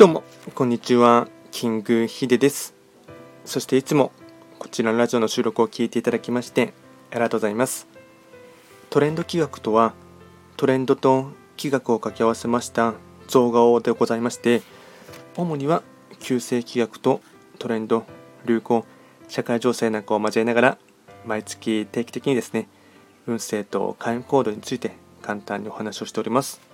[0.00, 0.22] どうも、
[0.54, 1.28] こんにちは。
[1.50, 2.72] キングヒデです。
[3.44, 4.12] そしていつも
[4.58, 6.72] こちらのラジオの収録を聞いていただきまして
[7.10, 7.86] ありがとうございます。
[8.88, 9.92] トレンド企画とは、
[10.56, 12.94] トレンドと企画を掛け合わせました
[13.28, 14.62] 造語でございまして、
[15.36, 15.82] 主には
[16.18, 17.20] 旧世企画と
[17.58, 18.06] トレンド、
[18.46, 18.86] 流行、
[19.28, 20.78] 社会情勢なんかを交えながら、
[21.26, 22.70] 毎月定期的にですね、
[23.26, 26.69] 運勢と会員コードについて簡単にお話をしております。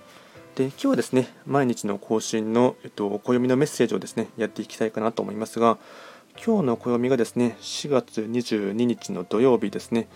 [0.57, 5.77] で今日はですね、毎日の更新の、えっと、暦のメッセージをですね、やっていきたいかなと思いますが、
[6.43, 10.07] 今日の暦がですね、4月22日の土曜日ですね、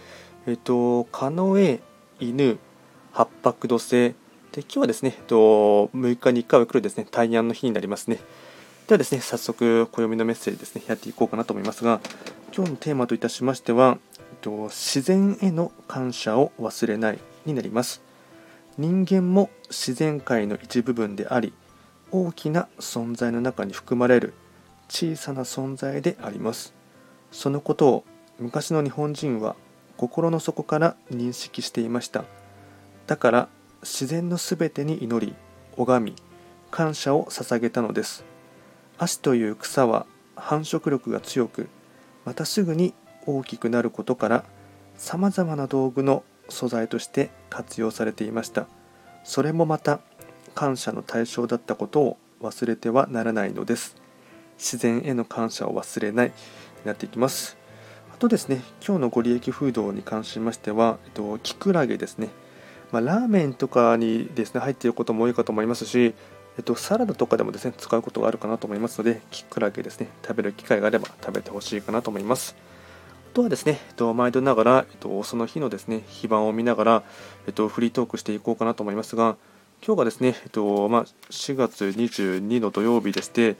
[0.47, 1.79] えっと、カノエ、
[2.19, 2.57] 犬、
[3.11, 4.15] 八白土星、で
[4.61, 5.35] 今日はですね、えっと、
[5.93, 8.17] 6日に1回は来るですね、大安の日になりますね。
[8.87, 12.01] ではですね、早速、暦のメッセージですね、やっていこうかなと思いますが、
[12.51, 18.01] 今日のテーマといたしましては、えっと、自然への感謝を忘れないになります。
[18.77, 21.53] 人間も自然界の一部分であり
[22.11, 24.33] 大きな存在の中に含まれる
[24.89, 26.73] 小さな存在であります。
[27.31, 28.03] そのことを
[28.39, 29.55] 昔の日本人は
[29.97, 32.25] 心の底から認識していました。
[33.07, 33.49] だから
[33.81, 35.35] 自然のすべてに祈り
[35.77, 36.15] 拝み
[36.69, 38.23] 感謝を捧げたのです。
[38.97, 41.69] 足という草は繁殖力が強く
[42.25, 42.93] またすぐに
[43.25, 44.43] 大きくなることから
[44.97, 48.67] さまざまな道具の素材として活用されていました。
[49.23, 49.99] それもまた
[50.53, 53.95] 感謝の対象だったことを忘れてはならないのです。
[54.57, 56.31] 自然への感謝を忘れない。
[56.81, 57.57] になっていきます。
[58.13, 62.29] あとですね今日のご利益フードに関しましては、えっと、キクラゲですね、
[62.91, 66.13] まあ、ラーメンとかにですね入っていることも多いかと思いますし
[66.57, 72.55] えっと、サラダとかでもですね使うことがあるかなと思いますのでキクラゲですね食べる機会があれば食べてほしいかなと思います。
[73.31, 77.03] とはですね、えっと、毎度ながら、えっと、その日のですね、非番を見ながら、
[77.47, 79.37] えっと、フリートークしていこうかなと思いますが、
[79.85, 83.55] 今日がですね、えっとまあ、4月22の土曜日でして、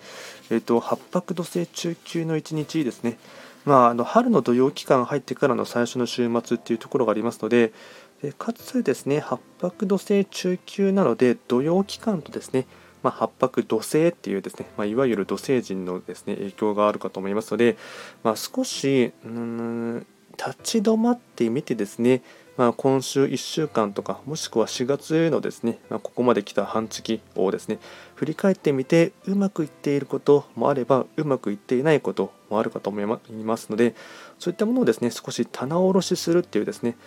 [0.51, 3.17] えっと、八白土星中級の1日ですね、
[3.65, 7.73] まあ、あの春の土曜期間入ってからの最初の週末っていうところがありますので、
[8.21, 12.67] でかつですね、八白土星中級なので、土曜期間とですね、
[13.03, 17.77] まあ、八白土星っていうですね、まあ、いわゆる土星人のですね影響があるかと思いますので、
[18.23, 20.05] まあ、少しうん
[20.37, 22.21] 立ち止まってみてですね、
[22.57, 27.79] まあ、今週1週間とかもしくは4月のですね、まあ、ここまで来た半月をですね
[28.15, 33.93] 振り返ってみてうまくいっていることもあればうまくいっていないこともあるかと思いますので
[34.39, 36.97] そういったものをですね少し棚卸しするっていうですね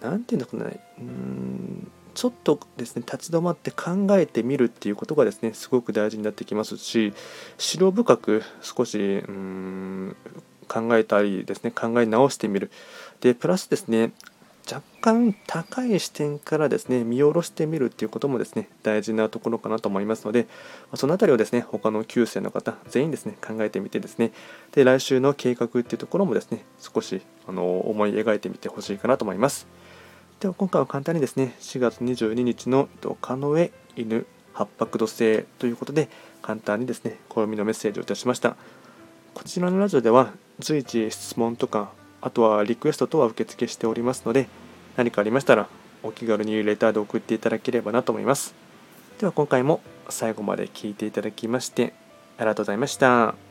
[0.00, 7.12] 何て言うんだろうねうんちょっとですね立ち止まって考えてみるっていうことがですねすごく大事になってきますし
[7.58, 10.16] 白深く少しうん
[10.68, 12.70] 考えたりですね考え直してみる
[13.20, 14.12] でプラスですね
[14.70, 20.46] 若干高い視点からですね見下ろしてみるっていうこともですね大事なところかなと思いますので
[20.94, 24.32] その辺りをですね他の9世の方全員ですね考えてみてですね
[24.72, 29.66] で来週の計画っていうところもですね少しあの思い描いてみてほしいかなと思います。
[30.40, 32.88] では今回は簡単にですね4月22日の
[33.20, 36.08] カノエ犬八白土星ということで
[36.40, 38.56] 簡単にですね暦のメッセージをいたしました。
[39.34, 41.90] こちらのラジオでは随時質問とか
[42.22, 44.48] あとはリクエストとは受付しておりますので
[44.96, 45.68] 何かありましたら
[46.02, 48.54] お気軽にレターで送っていただければなと思います。
[49.18, 51.92] では今回も最後まで聴いていただきまして
[52.38, 53.49] ありがとうございました。